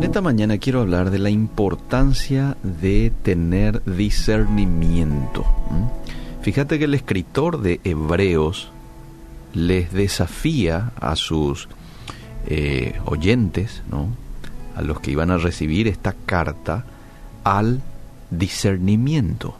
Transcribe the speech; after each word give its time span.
En 0.00 0.04
esta 0.04 0.22
mañana 0.22 0.56
quiero 0.56 0.80
hablar 0.80 1.10
de 1.10 1.18
la 1.18 1.28
importancia 1.28 2.56
de 2.62 3.12
tener 3.22 3.84
discernimiento. 3.84 5.44
Fíjate 6.40 6.78
que 6.78 6.86
el 6.86 6.94
escritor 6.94 7.60
de 7.60 7.82
Hebreos 7.84 8.70
les 9.52 9.92
desafía 9.92 10.92
a 10.98 11.16
sus 11.16 11.68
eh, 12.46 12.98
oyentes, 13.04 13.82
¿no? 13.90 14.08
a 14.74 14.80
los 14.80 15.00
que 15.00 15.10
iban 15.10 15.30
a 15.30 15.36
recibir 15.36 15.86
esta 15.86 16.14
carta, 16.24 16.86
al 17.44 17.82
discernimiento. 18.30 19.54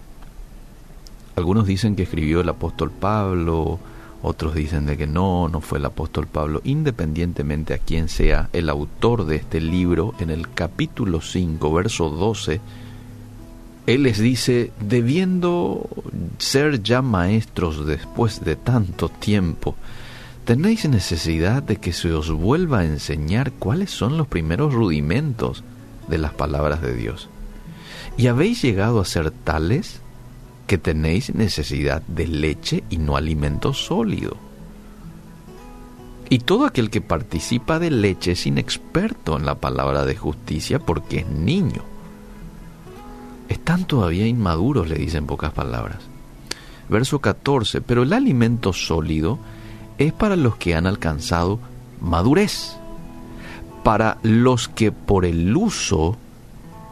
Algunos 1.36 1.66
dicen 1.66 1.96
que 1.96 2.04
escribió 2.04 2.40
el 2.40 2.48
apóstol 2.48 2.90
Pablo, 2.90 3.78
otros 4.22 4.54
dicen 4.54 4.86
de 4.86 4.96
que 4.96 5.06
no, 5.06 5.48
no 5.48 5.60
fue 5.60 5.78
el 5.78 5.84
apóstol 5.86 6.26
Pablo. 6.26 6.60
Independientemente 6.64 7.74
a 7.74 7.78
quién 7.78 8.08
sea 8.08 8.50
el 8.52 8.68
autor 8.68 9.24
de 9.24 9.36
este 9.36 9.60
libro, 9.60 10.14
en 10.20 10.30
el 10.30 10.50
capítulo 10.50 11.20
5, 11.20 11.72
verso 11.72 12.10
12, 12.10 12.60
él 13.86 14.02
les 14.02 14.18
dice, 14.18 14.72
debiendo 14.80 15.88
ser 16.38 16.82
ya 16.82 17.02
maestros 17.02 17.86
después 17.86 18.44
de 18.44 18.56
tanto 18.56 19.08
tiempo, 19.08 19.74
tenéis 20.44 20.88
necesidad 20.88 21.62
de 21.62 21.76
que 21.76 21.92
se 21.92 22.12
os 22.12 22.30
vuelva 22.30 22.80
a 22.80 22.84
enseñar 22.84 23.52
cuáles 23.52 23.90
son 23.90 24.18
los 24.18 24.26
primeros 24.26 24.74
rudimentos 24.74 25.64
de 26.08 26.18
las 26.18 26.34
palabras 26.34 26.82
de 26.82 26.94
Dios. 26.94 27.28
¿Y 28.18 28.26
habéis 28.26 28.60
llegado 28.60 29.00
a 29.00 29.04
ser 29.06 29.30
tales? 29.30 30.00
Que 30.70 30.78
tenéis 30.78 31.34
necesidad 31.34 32.00
de 32.02 32.28
leche 32.28 32.84
y 32.90 32.98
no 32.98 33.16
alimento 33.16 33.74
sólido. 33.74 34.36
Y 36.28 36.38
todo 36.38 36.64
aquel 36.64 36.90
que 36.90 37.00
participa 37.00 37.80
de 37.80 37.90
leche 37.90 38.30
es 38.30 38.46
inexperto 38.46 39.36
en 39.36 39.46
la 39.46 39.56
palabra 39.56 40.04
de 40.04 40.14
justicia 40.14 40.78
porque 40.78 41.18
es 41.18 41.26
niño. 41.26 41.82
Están 43.48 43.84
todavía 43.84 44.28
inmaduros, 44.28 44.88
le 44.88 44.94
dicen 44.94 45.26
pocas 45.26 45.52
palabras. 45.52 46.04
Verso 46.88 47.18
14, 47.18 47.80
pero 47.80 48.04
el 48.04 48.12
alimento 48.12 48.72
sólido 48.72 49.40
es 49.98 50.12
para 50.12 50.36
los 50.36 50.54
que 50.54 50.76
han 50.76 50.86
alcanzado 50.86 51.58
madurez, 52.00 52.76
para 53.82 54.18
los 54.22 54.68
que 54.68 54.92
por 54.92 55.24
el 55.24 55.56
uso 55.56 56.16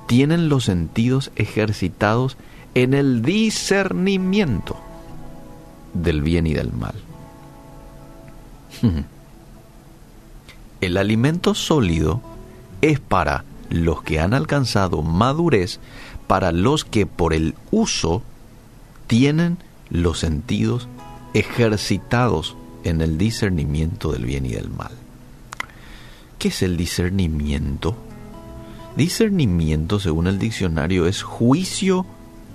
tienen 0.09 0.49
los 0.49 0.65
sentidos 0.65 1.31
ejercitados 1.37 2.37
en 2.75 2.95
el 2.95 3.23
discernimiento 3.23 4.77
del 5.95 6.23
bien 6.23 6.47
y 6.47 6.55
del 6.55 6.73
mal. 6.73 6.95
El 10.81 10.97
alimento 10.97 11.55
sólido 11.57 12.21
es 12.83 13.01
para 13.01 13.45
los 13.69 14.03
que 14.03 14.21
han 14.21 14.33
alcanzado 14.33 15.03
madurez, 15.03 15.81
para 16.29 16.53
los 16.53 16.85
que 16.85 17.05
por 17.05 17.35
el 17.35 17.57
uso 17.73 18.23
tienen 19.09 19.59
los 19.91 20.21
sentidos 20.21 20.87
ejercitados 21.35 22.57
en 22.85 23.01
el 23.01 23.19
discernimiento 23.19 24.13
del 24.13 24.25
bien 24.25 24.47
y 24.47 24.51
del 24.51 24.71
mal. 24.71 24.93
¿Qué 26.39 26.49
es 26.49 26.63
el 26.63 26.77
discernimiento? 26.77 27.97
Discernimiento, 28.97 29.99
según 29.99 30.29
el 30.29 30.39
diccionario, 30.39 31.07
es 31.07 31.23
juicio 31.23 32.07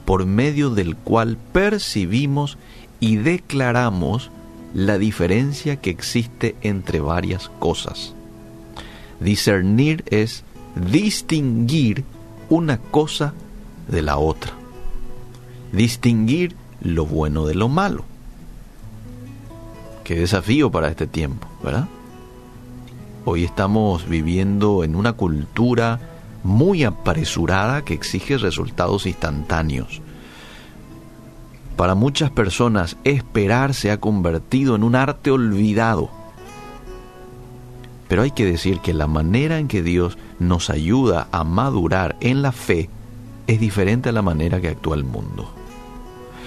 por 0.05 0.25
medio 0.25 0.69
del 0.69 0.95
cual 0.95 1.37
percibimos 1.51 2.57
y 2.99 3.17
declaramos 3.17 4.31
la 4.73 4.97
diferencia 4.97 5.77
que 5.77 5.89
existe 5.89 6.55
entre 6.61 6.99
varias 6.99 7.49
cosas. 7.59 8.13
Discernir 9.19 10.03
es 10.09 10.43
distinguir 10.75 12.03
una 12.49 12.77
cosa 12.77 13.33
de 13.87 14.01
la 14.01 14.17
otra. 14.17 14.51
Distinguir 15.71 16.55
lo 16.81 17.05
bueno 17.05 17.45
de 17.45 17.55
lo 17.55 17.69
malo. 17.69 18.05
Qué 20.03 20.15
desafío 20.15 20.69
para 20.69 20.89
este 20.89 21.07
tiempo, 21.07 21.47
¿verdad? 21.63 21.87
Hoy 23.25 23.45
estamos 23.45 24.07
viviendo 24.07 24.83
en 24.83 24.95
una 24.95 25.13
cultura 25.13 25.99
muy 26.43 26.83
apresurada 26.83 27.83
que 27.83 27.93
exige 27.93 28.37
resultados 28.37 29.05
instantáneos. 29.05 30.01
Para 31.77 31.95
muchas 31.95 32.29
personas 32.29 32.97
esperar 33.03 33.73
se 33.73 33.91
ha 33.91 33.99
convertido 33.99 34.75
en 34.75 34.83
un 34.83 34.95
arte 34.95 35.31
olvidado. 35.31 36.09
Pero 38.07 38.21
hay 38.21 38.31
que 38.31 38.45
decir 38.45 38.79
que 38.79 38.93
la 38.93 39.07
manera 39.07 39.57
en 39.57 39.67
que 39.67 39.81
Dios 39.81 40.17
nos 40.37 40.69
ayuda 40.69 41.27
a 41.31 41.43
madurar 41.43 42.15
en 42.19 42.41
la 42.41 42.51
fe 42.51 42.89
es 43.47 43.59
diferente 43.59 44.09
a 44.09 44.11
la 44.11 44.21
manera 44.21 44.61
que 44.61 44.69
actúa 44.69 44.95
el 44.95 45.03
mundo. 45.03 45.51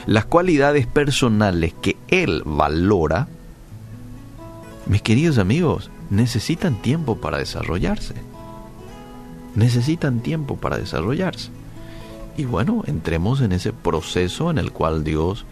Las 0.07 0.27
cualidades 0.27 0.87
personales 0.87 1.75
que 1.83 1.97
Él 2.07 2.43
valora, 2.45 3.27
mis 4.87 5.03
queridos 5.03 5.39
amigos, 5.39 5.91
necesitan 6.11 6.81
tiempo 6.81 7.17
para 7.17 7.39
desarrollarse 7.39 8.15
necesitan 9.57 10.21
tiempo 10.21 10.57
para 10.57 10.79
desarrollarse. 10.79 11.51
Y 12.37 12.45
bueno, 12.45 12.85
entremos 12.87 13.41
en 13.41 13.53
ese 13.53 13.73
proceso 13.73 14.51
en 14.51 14.59
el 14.59 14.71
cual 14.71 15.03
Dios 15.03 15.45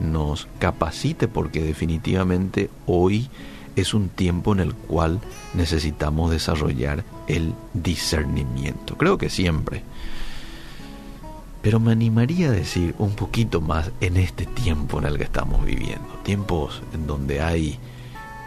nos 0.00 0.46
capacite 0.58 1.26
porque 1.26 1.62
definitivamente 1.62 2.70
hoy 2.86 3.28
es 3.74 3.94
un 3.94 4.08
tiempo 4.08 4.52
en 4.52 4.60
el 4.60 4.74
cual 4.74 5.20
necesitamos 5.54 6.30
desarrollar 6.30 7.04
el 7.26 7.54
discernimiento. 7.74 8.96
Creo 8.96 9.18
que 9.18 9.30
siempre. 9.30 9.82
Pero 11.62 11.80
me 11.80 11.92
animaría 11.92 12.48
a 12.48 12.52
decir 12.52 12.94
un 12.98 13.14
poquito 13.14 13.60
más 13.60 13.90
en 14.00 14.18
este 14.18 14.46
tiempo 14.46 14.98
en 14.98 15.06
el 15.06 15.18
que 15.18 15.24
estamos 15.24 15.64
viviendo. 15.64 16.06
Tiempos 16.22 16.82
en 16.92 17.06
donde 17.06 17.40
hay 17.40 17.78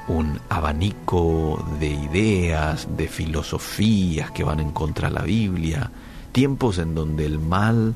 un 0.10 0.40
abanico 0.50 1.64
de 1.80 1.88
ideas, 1.88 2.88
de 2.98 3.08
filosofías 3.08 4.32
que 4.32 4.44
van 4.44 4.60
en 4.60 4.72
contra 4.72 5.08
de 5.08 5.14
la 5.14 5.22
Biblia, 5.22 5.92
tiempos 6.32 6.80
en 6.80 6.96
donde 6.96 7.26
el 7.26 7.40
mal 7.40 7.94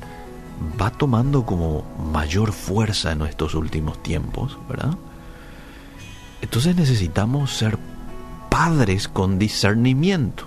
va 0.80 0.90
tomando 0.90 1.44
como 1.44 1.84
mayor 2.12 2.52
fuerza 2.52 3.12
en 3.12 3.22
estos 3.22 3.54
últimos 3.54 4.00
tiempos, 4.02 4.56
¿verdad? 4.68 4.96
Entonces 6.40 6.76
necesitamos 6.76 7.52
ser 7.52 7.78
padres 8.48 9.08
con 9.08 9.38
discernimiento, 9.38 10.46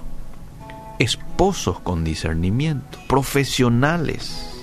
esposos 0.99 1.81
con 1.81 2.05
discernimiento, 2.05 2.97
profesionales. 3.09 4.53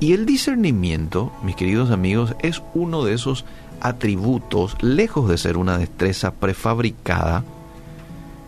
Y 0.00 0.12
el 0.12 0.24
discernimiento, 0.24 1.32
mis 1.42 1.56
queridos 1.56 1.90
amigos, 1.90 2.34
es 2.40 2.62
uno 2.74 3.04
de 3.04 3.14
esos 3.14 3.44
atributos, 3.80 4.76
lejos 4.80 5.28
de 5.28 5.38
ser 5.38 5.56
una 5.56 5.78
destreza 5.78 6.32
prefabricada, 6.32 7.44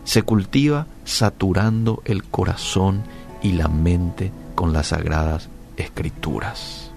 se 0.03 0.23
cultiva 0.23 0.87
saturando 1.05 2.01
el 2.05 2.23
corazón 2.23 3.03
y 3.41 3.53
la 3.53 3.67
mente 3.67 4.31
con 4.55 4.73
las 4.73 4.87
sagradas 4.87 5.49
escrituras. 5.77 6.91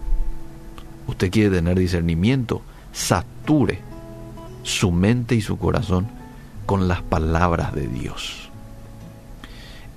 Usted 1.06 1.31
quiere 1.31 1.50
tener 1.50 1.78
discernimiento, 1.78 2.62
sature 2.92 3.81
su 4.62 4.91
mente 4.92 5.34
y 5.34 5.41
su 5.41 5.59
corazón 5.59 6.09
con 6.66 6.88
las 6.88 7.03
palabras 7.03 7.75
de 7.75 7.88
Dios. 7.88 8.50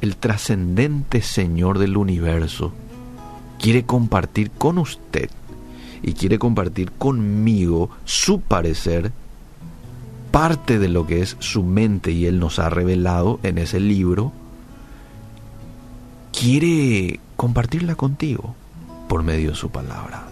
El 0.02 0.18
trascendente 0.18 1.22
Señor 1.22 1.80
del 1.80 1.98
universo 1.98 2.74
quiere 3.60 3.86
compartir 3.86 4.52
con 4.52 4.78
usted 4.78 5.30
y 6.06 6.14
quiere 6.14 6.38
compartir 6.38 6.92
conmigo 6.92 7.90
su 8.06 8.40
parecer, 8.40 9.12
parte 10.30 10.78
de 10.78 10.88
lo 10.88 11.08
que 11.08 11.24
es 11.24 11.36
su 11.40 11.64
mente 11.64 12.12
y 12.12 12.28
él 12.28 12.40
nos 12.40 12.60
ha 12.60 12.70
revelado 12.70 13.40
en 13.42 13.58
ese 13.58 13.80
libro, 13.80 14.32
quiere 16.32 17.20
compartirla 17.36 17.96
contigo 17.96 18.54
por 19.10 19.24
medio 19.24 19.50
de 19.50 19.56
su 19.56 19.72
palabra. 19.72 20.28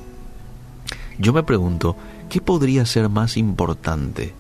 Yo 1.18 1.34
me 1.34 1.42
pregunto, 1.42 1.96
¿qué 2.30 2.40
podría 2.40 2.86
ser 2.86 3.10
más 3.10 3.36
importante 3.36 4.36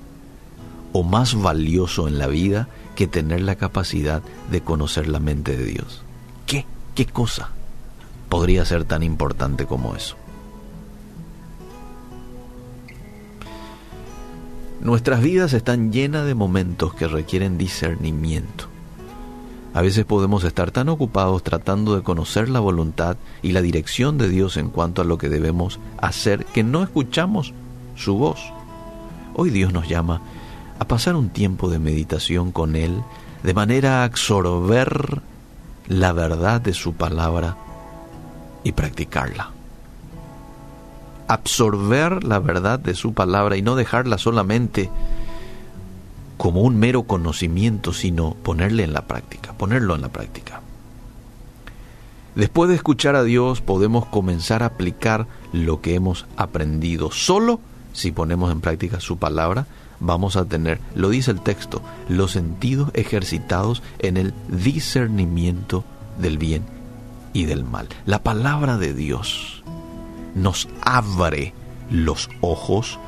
o 0.91 1.01
más 1.01 1.33
valioso 1.33 2.07
en 2.07 2.19
la 2.19 2.27
vida 2.27 2.67
que 2.95 3.07
tener 3.07 3.41
la 3.41 3.55
capacidad 3.55 4.21
de 4.51 4.61
conocer 4.61 5.07
la 5.07 5.19
mente 5.19 5.57
de 5.57 5.65
Dios? 5.65 6.03
¿Qué? 6.45 6.67
¿Qué 6.93 7.07
cosa 7.07 7.49
podría 8.29 8.65
ser 8.65 8.85
tan 8.85 9.01
importante 9.01 9.65
como 9.65 9.95
eso? 9.95 10.15
Nuestras 14.83 15.21
vidas 15.21 15.53
están 15.53 15.93
llenas 15.93 16.25
de 16.25 16.35
momentos 16.35 16.93
que 16.93 17.07
requieren 17.07 17.57
discernimiento. 17.57 18.65
A 19.73 19.81
veces 19.81 20.03
podemos 20.03 20.43
estar 20.43 20.71
tan 20.71 20.89
ocupados 20.89 21.41
tratando 21.41 21.95
de 21.95 22.03
conocer 22.03 22.49
la 22.49 22.59
voluntad 22.59 23.15
y 23.41 23.53
la 23.53 23.61
dirección 23.61 24.17
de 24.17 24.27
Dios 24.27 24.57
en 24.57 24.69
cuanto 24.69 25.01
a 25.01 25.05
lo 25.05 25.17
que 25.17 25.29
debemos 25.29 25.79
hacer 25.97 26.43
que 26.47 26.63
no 26.63 26.83
escuchamos 26.83 27.53
su 27.95 28.17
voz. 28.17 28.41
Hoy 29.35 29.51
Dios 29.51 29.71
nos 29.71 29.87
llama 29.87 30.19
a 30.77 30.85
pasar 30.85 31.15
un 31.15 31.29
tiempo 31.29 31.69
de 31.69 31.79
meditación 31.79 32.51
con 32.51 32.75
Él, 32.75 33.01
de 33.41 33.53
manera 33.53 34.01
a 34.01 34.03
absorber 34.03 35.21
la 35.87 36.11
verdad 36.11 36.59
de 36.59 36.73
su 36.73 36.91
palabra 36.91 37.55
y 38.65 38.73
practicarla. 38.73 39.62
Absorber 41.27 42.23
la 42.23 42.39
verdad 42.39 42.79
de 42.79 42.95
su 42.95 43.13
palabra 43.13 43.57
y 43.57 43.61
no 43.61 43.75
dejarla 43.75 44.17
solamente 44.17 44.89
como 46.37 46.61
un 46.61 46.77
mero 46.77 47.03
conocimiento, 47.03 47.93
sino 47.93 48.33
ponerle 48.33 48.83
en 48.83 48.93
la 48.93 49.07
práctica, 49.07 49.53
ponerlo 49.53 49.95
en 49.95 50.01
la 50.01 50.09
práctica. 50.09 50.61
Después 52.35 52.69
de 52.69 52.75
escuchar 52.75 53.15
a 53.15 53.23
Dios 53.23 53.61
podemos 53.61 54.05
comenzar 54.07 54.63
a 54.63 54.67
aplicar 54.67 55.27
lo 55.51 55.81
que 55.81 55.95
hemos 55.95 56.25
aprendido. 56.35 57.11
Solo 57.11 57.59
si 57.93 58.11
ponemos 58.11 58.51
en 58.51 58.59
práctica 58.59 58.99
su 58.99 59.17
palabra, 59.17 59.67
vamos 59.99 60.35
a 60.35 60.45
tener, 60.45 60.79
lo 60.95 61.09
dice 61.09 61.31
el 61.31 61.41
texto, 61.41 61.81
los 62.09 62.31
sentidos 62.31 62.89
ejercitados 62.93 63.81
en 63.99 64.17
el 64.17 64.33
discernimiento 64.49 65.83
del 66.19 66.37
bien 66.37 66.63
y 67.31 67.45
del 67.45 67.63
mal. 67.63 67.87
La 68.05 68.23
palabra 68.23 68.77
de 68.77 68.93
Dios 68.93 69.63
nos 70.35 70.67
abre 70.81 71.53
los 71.89 72.29
ojos 72.41 72.99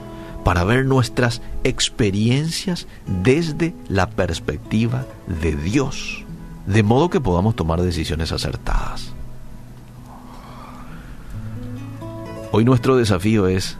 para 0.43 0.63
ver 0.63 0.85
nuestras 0.85 1.41
experiencias 1.63 2.87
desde 3.23 3.73
la 3.89 4.09
perspectiva 4.11 5.05
de 5.41 5.55
Dios, 5.55 6.23
de 6.67 6.83
modo 6.83 7.09
que 7.09 7.19
podamos 7.19 7.55
tomar 7.55 7.81
decisiones 7.81 8.31
acertadas. 8.31 9.11
Hoy 12.51 12.63
nuestro 12.63 12.95
desafío 12.95 13.47
es 13.47 13.77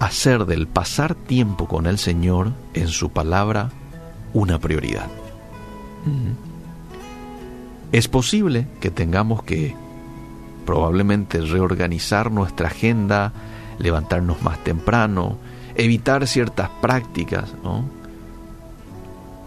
hacer 0.00 0.44
del 0.44 0.66
pasar 0.66 1.14
tiempo 1.14 1.68
con 1.68 1.86
el 1.86 1.98
Señor 1.98 2.52
en 2.74 2.88
su 2.88 3.10
palabra 3.10 3.70
una 4.34 4.58
prioridad. 4.58 5.06
Es 7.92 8.08
posible 8.08 8.66
que 8.80 8.90
tengamos 8.90 9.42
que 9.44 9.74
probablemente 10.66 11.40
reorganizar 11.40 12.30
nuestra 12.30 12.68
agenda, 12.68 13.32
levantarnos 13.78 14.42
más 14.42 14.62
temprano, 14.62 15.38
evitar 15.76 16.26
ciertas 16.26 16.68
prácticas, 16.82 17.54
¿no? 17.64 17.88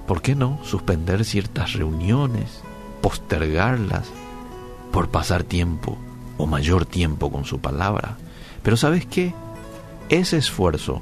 ¿Por 0.08 0.24
qué 0.24 0.34
no 0.34 0.60
suspender 0.64 1.24
ciertas 1.24 1.74
reuniones, 1.74 2.62
postergarlas 3.02 4.08
por 4.92 5.10
pasar 5.10 5.44
tiempo 5.44 6.00
o 6.40 6.48
mayor 6.48 6.88
tiempo 6.88 7.32
con 7.32 7.46
su 7.46 7.60
palabra? 7.60 8.18
Pero 8.64 8.76
¿sabes 8.76 9.06
qué? 9.06 9.36
Ese 10.10 10.38
esfuerzo 10.38 11.02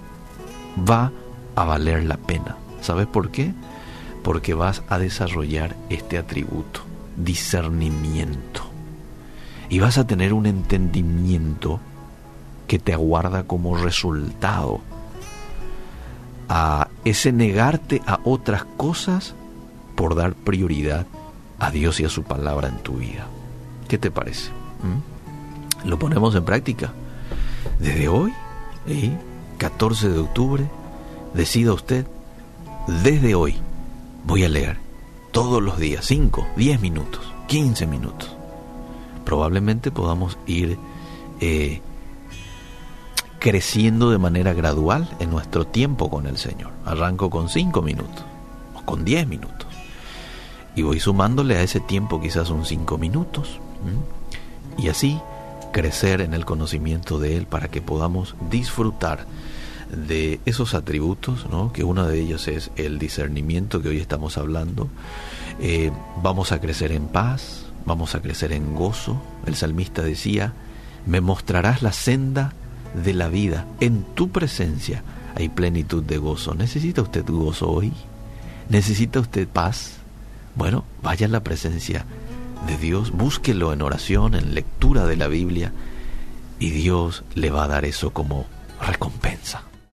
va 0.77 1.11
a 1.55 1.63
valer 1.63 2.03
la 2.03 2.17
pena. 2.17 2.57
¿Sabes 2.81 3.07
por 3.07 3.31
qué? 3.31 3.53
Porque 4.23 4.53
vas 4.53 4.83
a 4.89 4.99
desarrollar 4.99 5.75
este 5.89 6.17
atributo, 6.17 6.81
discernimiento. 7.15 8.56
Y 9.69 9.79
vas 9.79 9.97
a 9.97 10.07
tener 10.07 10.33
un 10.33 10.45
entendimiento 10.45 11.79
que 12.67 12.79
te 12.79 12.93
aguarda 12.93 13.43
como 13.43 13.77
resultado 13.77 14.81
a 16.49 16.87
ese 17.05 17.31
negarte 17.31 18.01
a 18.05 18.19
otras 18.23 18.65
cosas 18.77 19.35
por 19.95 20.15
dar 20.15 20.33
prioridad 20.33 21.05
a 21.59 21.71
Dios 21.71 21.99
y 21.99 22.05
a 22.05 22.09
su 22.09 22.23
palabra 22.23 22.69
en 22.69 22.77
tu 22.77 22.97
vida. 22.97 23.27
¿Qué 23.87 23.97
te 23.97 24.11
parece? 24.11 24.51
¿Mm? 24.83 25.87
¿Lo 25.87 25.97
ponemos 25.99 26.35
en 26.35 26.45
práctica? 26.45 26.93
Desde 27.79 28.07
hoy, 28.07 28.33
14 29.57 30.09
de 30.09 30.19
octubre, 30.19 30.69
decida 31.33 31.73
usted, 31.73 32.05
desde 33.03 33.35
hoy 33.35 33.55
voy 34.25 34.43
a 34.43 34.49
leer 34.49 34.77
todos 35.31 35.61
los 35.61 35.77
días, 35.77 36.05
5, 36.05 36.47
10 36.55 36.81
minutos, 36.81 37.33
15 37.47 37.87
minutos. 37.87 38.36
Probablemente 39.27 39.91
podamos 39.91 40.37
ir 40.47 40.77
eh, 41.41 41.81
creciendo 43.39 44.09
de 44.09 44.17
manera 44.17 44.53
gradual 44.53 45.09
en 45.19 45.31
nuestro 45.31 45.67
tiempo 45.67 46.09
con 46.09 46.27
el 46.27 46.37
Señor. 46.37 46.71
Arranco 46.85 47.29
con 47.29 47.49
5 47.49 47.81
minutos 47.81 48.23
o 48.73 48.85
con 48.85 49.03
10 49.03 49.27
minutos. 49.27 49.67
Y 50.77 50.83
voy 50.83 51.01
sumándole 51.01 51.57
a 51.57 51.61
ese 51.61 51.81
tiempo 51.81 52.21
quizás 52.21 52.49
un 52.51 52.63
5 52.63 52.97
minutos. 52.97 53.59
Y 54.77 54.87
así 54.87 55.19
crecer 55.73 56.21
en 56.21 56.33
el 56.33 56.45
conocimiento 56.45 57.19
de 57.19 57.35
Él 57.35 57.47
para 57.47 57.67
que 57.67 57.81
podamos 57.81 58.33
disfrutar 58.49 59.25
de 59.91 60.39
esos 60.45 60.73
atributos, 60.73 61.47
¿no? 61.49 61.73
que 61.73 61.83
uno 61.83 62.07
de 62.07 62.17
ellos 62.21 62.47
es 62.47 62.71
el 62.77 62.97
discernimiento 62.97 63.81
que 63.81 63.89
hoy 63.89 63.97
estamos 63.97 64.37
hablando. 64.37 64.87
Eh, 65.59 65.91
vamos 66.23 66.53
a 66.53 66.61
crecer 66.61 66.93
en 66.93 67.07
paz, 67.07 67.66
vamos 67.87 68.13
a 68.13 68.21
crecer 68.21 68.51
en 68.51 68.75
gozo. 68.75 69.19
El 69.47 69.55
salmista 69.55 70.03
decía, 70.03 70.53
me 71.07 71.21
mostrarás 71.21 71.81
la 71.81 71.93
senda 71.93 72.53
de 72.93 73.13
la 73.13 73.29
vida. 73.29 73.65
En 73.79 74.03
tu 74.03 74.29
presencia 74.29 75.03
hay 75.35 75.49
plenitud 75.49 76.03
de 76.03 76.17
gozo. 76.17 76.53
¿Necesita 76.53 77.01
usted 77.01 77.25
gozo 77.25 77.71
hoy? 77.71 77.93
¿Necesita 78.69 79.21
usted 79.21 79.47
paz? 79.47 79.93
Bueno, 80.55 80.83
vaya 81.01 81.27
a 81.27 81.29
la 81.29 81.43
presencia 81.43 82.05
de 82.67 82.77
Dios, 82.77 83.11
búsquelo 83.11 83.71
en 83.71 83.81
oración, 83.81 84.35
en 84.35 84.53
lectura 84.53 85.05
de 85.05 85.15
la 85.15 85.27
Biblia, 85.27 85.71
y 86.59 86.71
Dios 86.71 87.23
le 87.35 87.51
va 87.51 87.63
a 87.63 87.67
dar 87.67 87.85
eso 87.85 88.11
como 88.11 88.47
recompensa 88.81 89.16